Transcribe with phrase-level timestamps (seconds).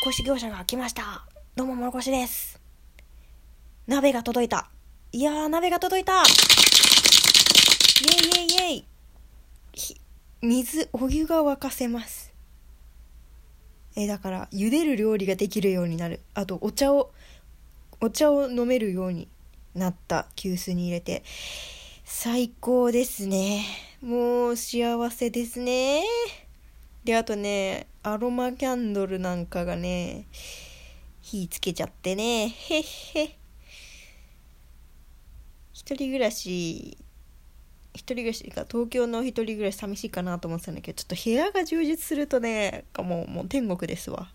[0.00, 1.26] 越し業者が来ました。
[1.56, 2.60] どうも、もろこしです。
[3.88, 4.70] 鍋が届いた。
[5.10, 6.28] いやー、鍋が届いたイェ
[8.24, 8.84] イイェイイェイ
[10.40, 12.32] 水、お湯が沸かせます。
[13.96, 16.20] え、だから、茹でる料理ができるようになる。
[16.32, 17.10] あと、お茶を、
[18.00, 19.26] お茶を飲めるように
[19.74, 21.24] なった急須に入れて。
[22.04, 23.64] 最高ですね。
[24.00, 26.04] もう幸せですね。
[27.08, 30.26] で、あとね、アロマキャンドルなんかがね、
[31.22, 33.30] 火つけちゃってね、へっへっ。
[35.72, 36.98] 一人暮らし、
[37.94, 44.28] 一人暮らしか東京の一人暮らし寂しいかなと思ってたんだけど、ちょっと部屋が充実するとね、もう、もう天国ですわ。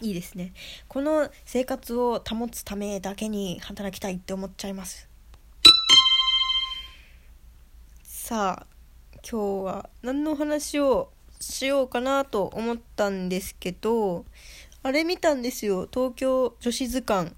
[0.00, 0.54] いいですね。
[0.88, 5.06] この生活を保つためだけに働きたいって思っちゃいます。
[8.04, 8.66] さあ
[9.16, 11.10] 今日は何の話を
[11.52, 14.24] しようかなと思ったんですけど
[14.82, 15.88] あれ見たんですよ。
[15.92, 17.32] 東京女子図鑑。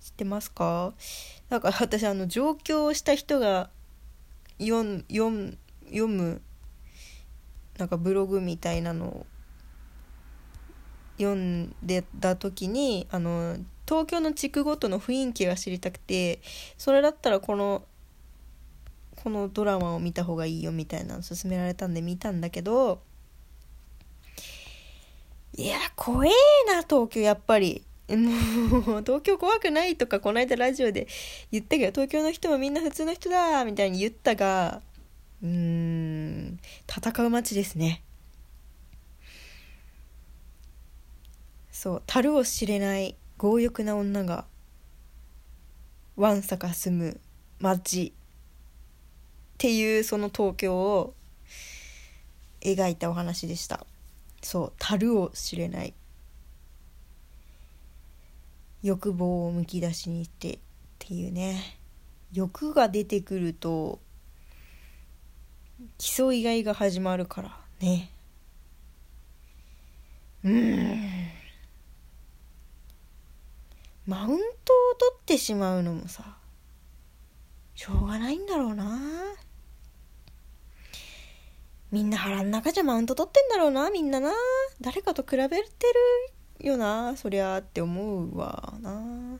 [0.00, 0.92] 知ってますか？
[1.48, 3.70] なんか私あの上京した人が
[4.58, 6.42] 読ん読ん読む
[7.78, 9.26] なんかブログみたいなのを
[11.16, 16.40] 読んでた時にあの東京の地区ごとの雰囲気が知りたくて
[16.76, 17.82] それだったらこの
[19.24, 23.00] このドラマを見た方がいいよみたいなの勧められたんで見たんだけど
[25.56, 26.30] いや怖え
[26.66, 27.82] な東京やっぱり。
[28.06, 31.08] もう東京怖くないとかこの間ラジオで
[31.50, 34.82] 言ったけど東京の人もみんな普通の人だみたいに言ったが
[35.42, 38.02] うーん戦う街ですね。
[41.72, 44.44] そう樽を知れない強欲な女が
[46.16, 47.20] わんさか住む
[47.58, 48.12] 街。
[49.54, 51.14] っていうその東京を
[52.60, 53.86] 描いたお話でした。
[54.42, 55.94] そう樽を知れない。
[58.82, 60.58] 欲望をむき出しにしてっ
[60.98, 61.78] ていうね。
[62.32, 64.00] 欲が出てくると
[65.98, 68.10] 競い合いが始まるからね。
[70.42, 71.10] うん。
[74.06, 74.44] マウントを取
[75.16, 76.36] ってしまうのもさ
[77.74, 78.98] しょうがないんだろうな。
[81.90, 84.32] みんな腹ん中じゃマウント取ってんだろうなみんなな。
[84.80, 85.56] 誰かと比べて
[86.58, 89.38] るよなそりゃって思うわな。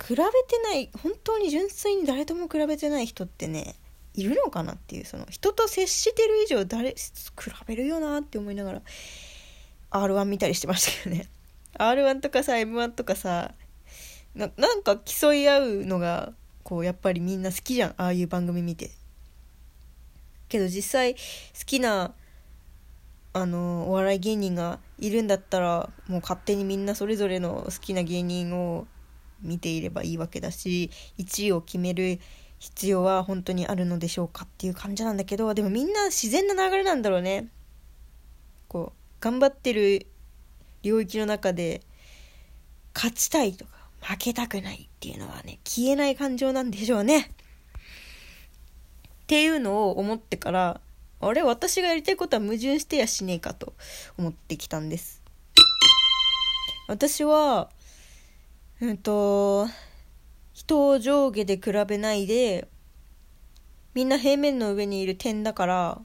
[0.00, 0.22] 比べて
[0.62, 3.74] ない本当に純粋に誰とも比べてない人ってね
[4.14, 6.96] いるのかなっていうその人と接してる以上誰比
[7.66, 8.82] べるよなって思いながら
[9.90, 11.28] r 1見たりしてましたけどね。
[11.74, 13.54] r 1とかさ m 1とかさ
[14.34, 16.32] ななんか競い合うのが
[16.68, 18.90] こうやっぱりみんな好きじゃんああいう番組見て。
[20.50, 21.20] けど実際好
[21.64, 22.12] きな
[23.32, 28.86] あのお笑い芸人がいるんだったらもう勝手にみんなそれぞれの好きな芸人を
[29.40, 32.20] 見ていればいいわけだし1位を決める
[32.58, 37.48] 必要は本当にあるのでしょうかっていう感じなんだけどでもみんな自然な流れなんだろうね。
[38.68, 40.06] こう頑張ってる
[40.82, 41.80] 領域の中で
[42.94, 47.30] 勝ちたいとか負けたくないっていうのはね消えない感情なんでしょうね。
[49.22, 50.80] っていうのを思ってから
[51.20, 53.74] あれ私がやりたいことは矛盾してやしねえかと
[54.16, 55.22] 思ってきたんです。
[56.86, 57.68] 私は
[58.80, 59.66] うんと
[60.54, 62.68] 人を上下で比べないで
[63.94, 66.00] みんな平面の上にいる点だから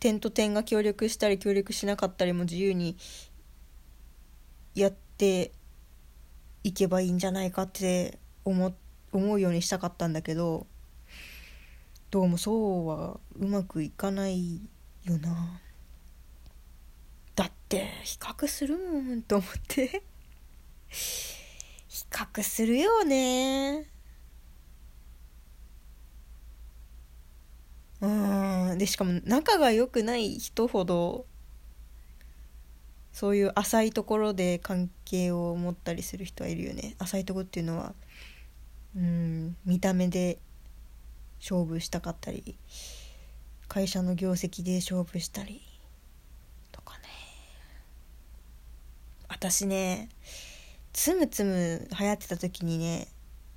[0.00, 2.96] 点と点が協力したり協力しなかったりも自由に
[4.74, 5.52] やって
[6.64, 8.74] いけばいいんじゃないかって思
[9.12, 10.66] 思うようにしたかったんだけど
[12.10, 14.60] どうもそうはうまくいかない
[15.04, 15.60] よな。
[17.34, 20.02] だって比較するもんと思って。
[20.88, 23.90] 比較するよね。
[28.00, 28.78] うん。
[28.78, 31.26] でしかも仲が良くない人ほど
[33.18, 36.94] そういう浅いところで関係を持ったりする人はいるよね。
[37.00, 37.92] 浅いところっていうのは
[38.94, 40.38] うん見た目で
[41.40, 42.56] 勝負したかったり
[43.66, 45.62] 会社の業績で勝負したり
[46.70, 47.08] とかね。
[49.28, 50.10] 私ね
[50.92, 53.08] つむつむ流行ってた時にね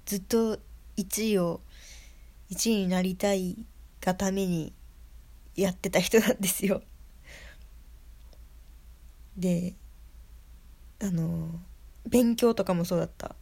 [0.07, 0.57] ずっと
[0.97, 1.61] 1位を
[2.49, 3.63] 1位になりたい
[4.01, 4.73] がために
[5.55, 6.81] やってた人なんですよ。
[9.37, 9.75] で
[11.01, 11.59] あの
[12.07, 13.35] 勉強とかもそうだった。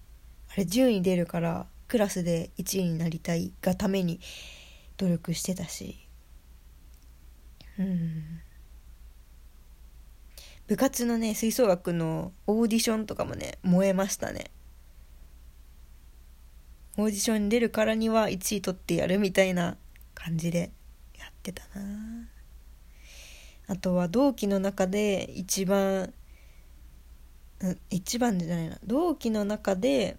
[0.52, 4.20] あれ順位出るからクラスで1位になりたいがために
[4.98, 6.08] 努力してたし。
[7.78, 8.42] うん。
[10.68, 14.52] 部活のね吹奏楽のオーディションとかもね燃えましたね。
[16.98, 19.78] オーディションに出るからには1位取ってやるみたいな
[20.14, 20.72] 感じで
[21.18, 22.28] やってたな
[23.70, 26.12] あとは同期の中で一番
[27.92, 28.80] 一番じゃないな。
[28.84, 30.18] 同期の中で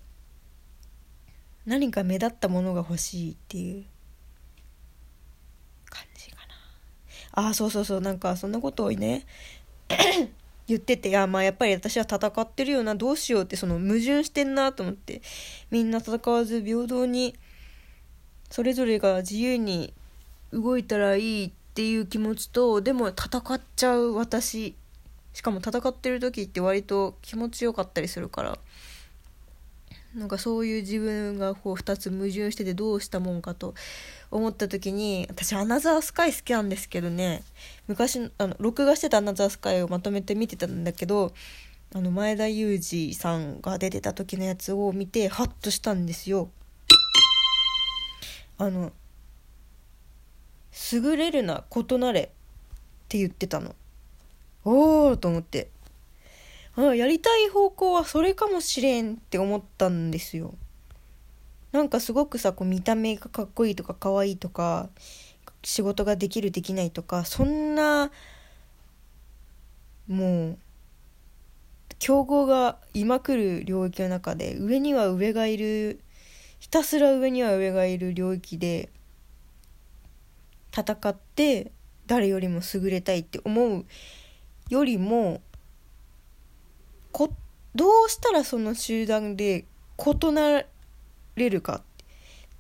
[1.66, 3.84] 何か目立ったものが欲しいっていう
[5.88, 6.36] 感じか
[7.34, 7.44] な。
[7.44, 8.00] ああそうそうそう。
[8.00, 9.26] なんかそんなことをね。
[10.68, 15.20] 言ってて、いや、まあやっぱり私は戦ってるよな、どうしようってその矛盾してんなと思って、
[15.72, 17.34] みんな戦わず平等に、
[18.48, 19.92] それぞれが自由に
[20.52, 24.74] 動いたらいいってっていう気持ちと、でも戦っちゃう私、
[25.32, 28.58] しかも戦ってる時って割と気持ちよかったりするから、
[30.14, 33.74] なんかそういう自分がこう2つ矛盾しててどうしたもんかと
[34.32, 37.44] 思った時に私アナザースカイ好きなんですけどね。
[37.86, 41.32] 昔あの録画してたアナザースカイをまとめて見てたんだけど
[41.94, 46.50] あの前田裕二さんが出てた時のやつを見てハッとしたんですよ。
[48.58, 48.92] あの
[50.92, 52.28] 「優れるな異なれ」っ
[53.08, 53.74] て言ってたの。
[54.64, 55.70] おおと思って
[56.76, 60.54] あやりたい方向はそれかもしれんって思ったんですよ。
[61.72, 64.90] なんかすごくさこう見た目がかっこいいとか可愛いとか
[65.62, 68.10] 仕事ができるできないとかそんな
[70.08, 70.58] もう
[72.00, 76.00] 競合がいまくる領域の中で上には上がいる
[76.58, 78.88] ひたすら上には上がいる領域で
[80.72, 81.72] 戦って
[82.06, 83.84] 誰よりも優れたいって思う
[84.68, 85.40] よりも
[87.12, 87.32] こ
[87.74, 89.64] どうしたらその集団で
[89.98, 90.64] 異な
[91.36, 91.82] れるか。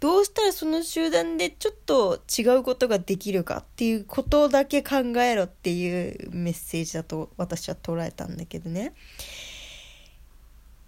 [0.00, 8.94] どうしたらその集団でちょっと違うことができるかっていうことだけ考えろっていうメッセージだと私は捉えたんだけどね。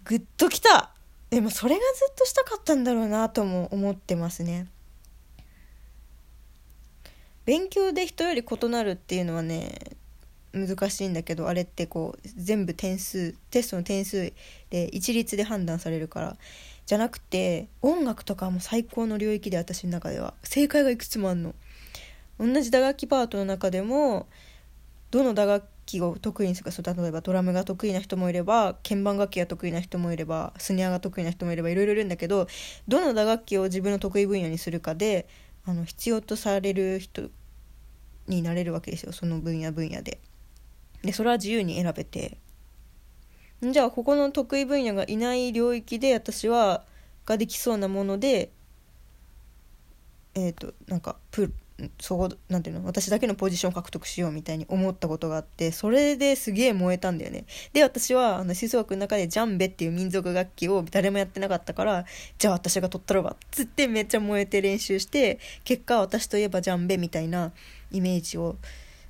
[0.03, 0.91] グッときた。
[1.29, 4.67] でもそれがずっとしたかったんだろうなとも思ってますね。
[7.45, 9.97] 勉強で人より異なるっていうのはね
[10.53, 14.31] 難しいんだけどあれってこう全部点数テストの点数
[14.69, 16.37] で一律で判断されるから
[16.85, 21.55] じゃなくて音楽とかも最高の領域で私の中では正解がいくつもあるの。
[22.39, 24.27] 同じ打楽器パートの中でも
[25.11, 32.47] どの打楽器を得意にするかそう例えばドラムが得意な人もいれば鍵盤楽器が得意な人もいればスニアが得意な人もいればいろいろいるんだけど
[32.87, 35.27] どの打楽器を自分の得意分野にするかで
[35.65, 37.29] あの必要とされる人
[38.27, 40.19] になれるわけですよその分野分野で。
[41.03, 42.37] でそれは自由に選べて
[43.61, 46.83] じゃあここの得意分野がいない領域で私は
[47.25, 48.51] ができそうなもので
[50.35, 51.53] えっ、ー、となんかプ
[51.99, 57.45] そこなんていうの私だけのポジションを獲得しようみたいに思ったことがあってそれですげえ燃えたんだよね。
[57.73, 62.05] で私はあの吹奏楽の中でジャンベっていう民族楽器を誰もやってなかったから
[62.37, 67.51] じゃあ私が取ったろばっつってめっちゃ燃えて練習して結果私といえばジャンベみたいな
[67.91, 68.55] イメージを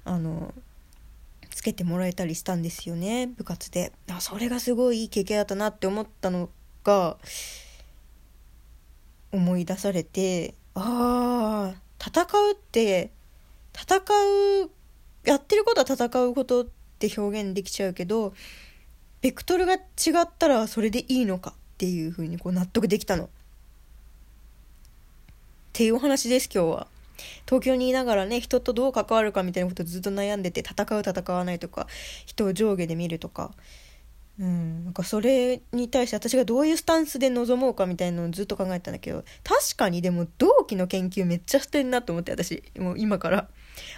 [0.05, 0.53] あの
[1.49, 3.91] つけてもらえたりしたんですよね部活で。
[4.09, 6.49] あそれがすごいいい経験だったなって思ったの
[6.83, 7.17] が
[9.31, 13.11] 思い出されてああ戦うって
[13.73, 14.69] 戦う
[15.23, 16.67] やってることは戦うことっ
[16.99, 18.33] て表現できちゃうけど
[19.21, 19.79] ベクトルが違
[20.21, 23.25] ったらそれでいいのかっていうふうにこう納得できたの。
[23.25, 23.27] っ
[25.71, 26.87] ていうお話です今日は。
[27.45, 31.87] 東京にいながらね人とどう関わるかみたいなことずっと悩んでて戦う戦わないとか
[32.25, 33.51] 人を上下で見るとか。
[34.39, 43.47] うん、なんかそれに対して私がどういうスタンスで臨もうかみたいなのをずっと考えたんだけど確かにでも同期の研究めっちゃしてんなと思って私もう今から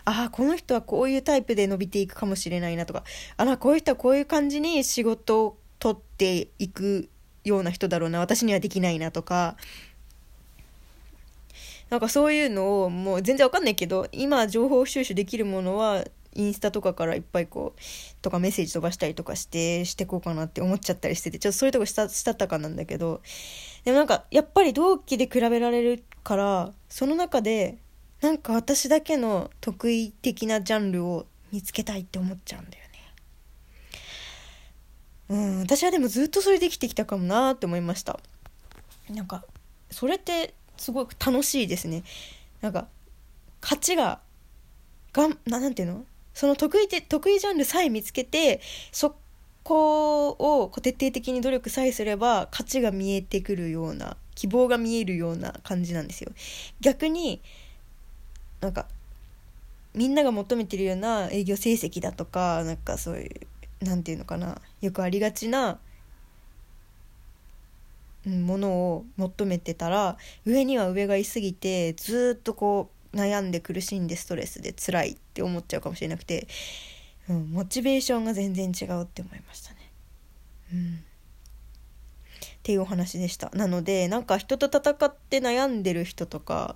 [0.04, 3.04] ああこの人はこういうタイプで伸びていくかもしれないなとか
[3.38, 7.10] あらこういう人はこういう感じに仕事を取っていく
[7.46, 9.56] ような人だろうな私にはできないなとか
[11.90, 16.04] なんかそういうのをもう全然わかんないけど今情報収集できるものは
[16.36, 17.82] インスタとかからいっぱいこう
[18.22, 23.22] とかメッセージ飛ばしたりとかしてしてこうかなって思っちゃったりしててちょっとそういうとこしたしたったかなんだけど
[23.86, 27.78] でもなんかやっぱり同期で比べられるからその中で
[28.22, 32.90] なんか私だけの得意的なジャンルを見つけたいって思っちゃうんだよね。
[35.30, 38.20] うん私はでもずっとそれできてきたかもなって思いました。
[39.10, 39.46] なんか
[39.92, 42.04] それってすごく楽しいですね
[42.62, 42.88] なんか
[43.62, 44.20] 勝ちが
[45.14, 46.06] がんななんていうの？
[46.36, 48.62] その得意で得意ジャンルさえ見つけて
[48.92, 49.16] そ
[49.64, 56.32] こを徹底的に努力さえすれば勝ちが見えてくるような希望が見えるような感じなんですよ。
[56.82, 57.42] 逆に
[58.62, 58.86] なんか
[59.96, 63.32] みんなが求めてるような営業成績だとかなんかそういう
[63.82, 65.80] 何て言うのかなよくありがちな
[68.26, 76.48] ものを求めてたら上には上がいすぎてずっとこう悩んで苦しんでストレスで辛いって思っちゃうかもしれなくて、
[77.30, 79.78] うん、モチベーションが全然違うって思いましたね。
[80.74, 80.98] うん、っ
[82.62, 83.50] ていうお話でした。
[83.54, 86.76] なのでなんか人と戦って悩んでる人とか、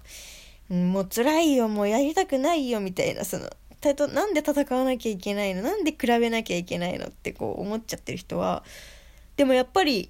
[0.70, 3.50] うん、もう辛いよもうやりたくないよみたいなその
[4.14, 5.62] なんで戦わなきゃいけないの？
[5.62, 7.08] なんで比べなきゃいけないの？
[7.08, 8.64] ってこう思っちゃってる人は
[9.38, 10.10] でもやっぱり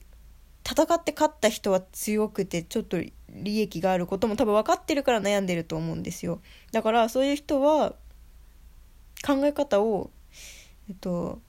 [0.70, 2.98] 戦って勝った人は強くてちょっと
[3.30, 6.42] 利益があることも多分分かってるから悩んでると思うんですよ。
[6.72, 7.96] だからそういう人は
[9.26, 10.12] 考え方を
[10.90, 11.42] えっと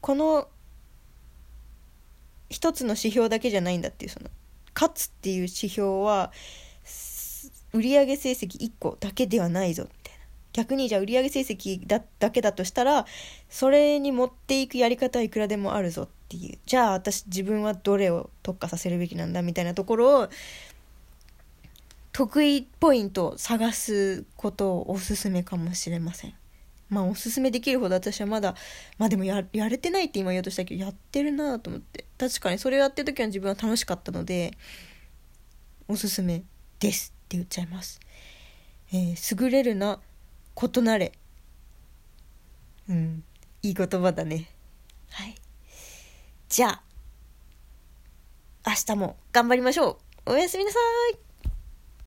[0.00, 0.48] この
[2.48, 4.30] 一つの指標だけじゃないんだっていうその
[4.74, 6.30] 勝つっていう指標は
[7.72, 10.20] 売上成績1個だけではないぞみたいな。
[10.52, 13.06] 逆にじゃあ売上成績だだけだとしたら
[13.50, 16.58] それに持っていくやり方はいくらでもあるぞっていう。
[16.66, 20.28] じゃあ私自分はどれを特化させるべきなんだみたいなところを
[22.12, 26.34] 得意ポイントを探すことをおすすめかもしれません。
[26.88, 28.54] まあおすすめできるほど私はまだ
[28.98, 32.04] まあでもややれてないって今言おうとしたけどやってるなと思って。
[32.18, 34.56] 確かにそれをやってる時は自分は楽しかったので
[35.86, 36.42] おすすめ
[36.80, 38.00] ですって言っちゃいます。
[38.92, 40.00] えー、優れるな
[40.56, 41.12] 異なれ。
[42.88, 43.24] うん
[43.62, 44.48] いい言葉だね。
[45.10, 45.34] はい。
[46.48, 46.82] じゃあ、
[48.66, 50.32] 明日も頑張りましょう。
[50.32, 50.78] おやすみなさ
[51.12, 51.25] い。